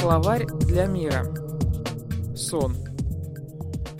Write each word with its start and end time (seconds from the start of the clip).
Словарь 0.00 0.46
для 0.46 0.86
мира. 0.86 1.26
Сон. 2.36 2.76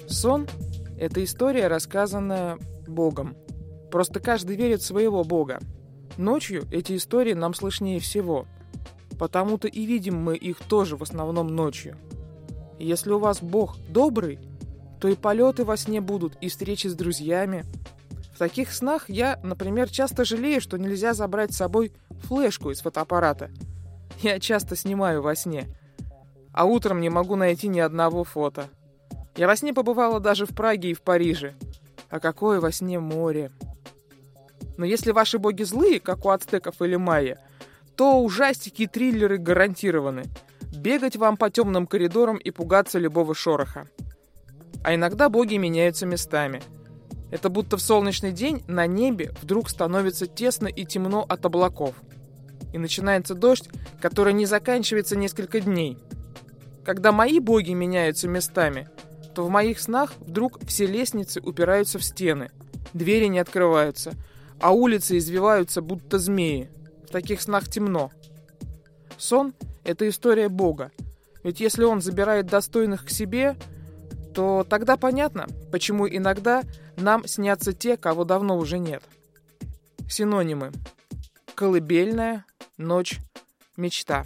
Сон– 0.06 0.46
это 0.98 1.24
история, 1.24 1.66
рассказанная 1.66 2.56
Богом. 2.86 3.36
Просто 3.90 4.20
каждый 4.20 4.54
верит 4.54 4.80
в 4.80 4.86
своего 4.86 5.24
Бога. 5.24 5.58
Ночью 6.16 6.62
эти 6.70 6.96
истории 6.96 7.32
нам 7.32 7.52
слышнее 7.52 7.98
всего. 7.98 8.46
Потому-то 9.18 9.66
и 9.66 9.86
видим 9.86 10.16
мы 10.16 10.36
их 10.36 10.58
тоже 10.60 10.96
в 10.96 11.02
основном 11.02 11.48
ночью. 11.48 11.96
Если 12.78 13.10
у 13.10 13.18
вас 13.18 13.42
Бог 13.42 13.76
добрый, 13.88 14.38
то 15.00 15.08
и 15.08 15.16
полеты 15.16 15.64
во 15.64 15.76
сне 15.76 16.00
будут, 16.00 16.36
и 16.40 16.48
встречи 16.48 16.86
с 16.86 16.94
друзьями. 16.94 17.64
В 18.32 18.38
таких 18.38 18.72
снах 18.72 19.10
я, 19.10 19.40
например, 19.42 19.90
часто 19.90 20.24
жалею, 20.24 20.60
что 20.60 20.78
нельзя 20.78 21.12
забрать 21.12 21.52
с 21.52 21.56
собой 21.56 21.92
флешку 22.22 22.70
из 22.70 22.82
фотоаппарата. 22.82 23.50
Я 24.22 24.38
часто 24.38 24.76
снимаю 24.76 25.22
во 25.22 25.34
сне– 25.34 25.66
а 26.58 26.64
утром 26.64 27.00
не 27.00 27.08
могу 27.08 27.36
найти 27.36 27.68
ни 27.68 27.78
одного 27.78 28.24
фото. 28.24 28.66
Я 29.36 29.46
во 29.46 29.54
сне 29.54 29.72
побывала 29.72 30.18
даже 30.18 30.44
в 30.44 30.56
Праге 30.56 30.90
и 30.90 30.94
в 30.94 31.02
Париже. 31.02 31.54
А 32.10 32.18
какое 32.18 32.58
во 32.60 32.72
сне 32.72 32.98
море. 32.98 33.52
Но 34.76 34.84
если 34.84 35.12
ваши 35.12 35.38
боги 35.38 35.62
злые, 35.62 36.00
как 36.00 36.24
у 36.24 36.30
ацтеков 36.30 36.82
или 36.82 36.96
майя, 36.96 37.38
то 37.94 38.20
ужастики 38.20 38.82
и 38.82 38.86
триллеры 38.88 39.38
гарантированы. 39.38 40.24
Бегать 40.76 41.14
вам 41.14 41.36
по 41.36 41.48
темным 41.48 41.86
коридорам 41.86 42.38
и 42.38 42.50
пугаться 42.50 42.98
любого 42.98 43.36
шороха. 43.36 43.86
А 44.82 44.96
иногда 44.96 45.28
боги 45.28 45.54
меняются 45.58 46.06
местами. 46.06 46.60
Это 47.30 47.50
будто 47.50 47.76
в 47.76 47.80
солнечный 47.80 48.32
день 48.32 48.64
на 48.66 48.84
небе 48.88 49.32
вдруг 49.42 49.70
становится 49.70 50.26
тесно 50.26 50.66
и 50.66 50.84
темно 50.84 51.24
от 51.28 51.46
облаков. 51.46 51.94
И 52.72 52.78
начинается 52.78 53.36
дождь, 53.36 53.70
который 54.00 54.32
не 54.32 54.44
заканчивается 54.44 55.14
несколько 55.14 55.60
дней– 55.60 55.98
когда 56.88 57.12
мои 57.12 57.38
боги 57.38 57.72
меняются 57.72 58.28
местами, 58.28 58.88
то 59.34 59.44
в 59.44 59.50
моих 59.50 59.78
снах 59.78 60.14
вдруг 60.20 60.58
все 60.64 60.86
лестницы 60.86 61.38
упираются 61.38 61.98
в 61.98 62.02
стены, 62.02 62.50
двери 62.94 63.26
не 63.26 63.40
открываются, 63.40 64.14
а 64.58 64.72
улицы 64.72 65.18
извиваются, 65.18 65.82
будто 65.82 66.18
змеи. 66.18 66.70
В 67.06 67.10
таких 67.10 67.42
снах 67.42 67.68
темно. 67.68 68.10
Сон— 69.18 69.52
это 69.84 70.08
история 70.08 70.48
Бога. 70.48 70.90
Ведь 71.44 71.60
если 71.60 71.84
он 71.84 72.00
забирает 72.00 72.46
достойных 72.46 73.04
к 73.04 73.10
себе, 73.10 73.54
то 74.34 74.64
тогда 74.66 74.96
понятно, 74.96 75.46
почему 75.70 76.08
иногда 76.08 76.62
нам 76.96 77.28
снятся 77.28 77.74
те, 77.74 77.98
кого 77.98 78.24
давно 78.24 78.56
уже 78.56 78.78
нет. 78.78 79.02
Синонимы. 80.08 80.72
Колыбельная, 81.54 82.46
ночь, 82.78 83.18
мечта. 83.76 84.24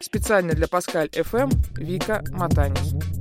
Специально 0.00 0.52
для 0.52 0.68
Паскаль 0.68 1.08
FM 1.08 1.50
Вика 1.76 2.22
Матанис. 2.30 3.17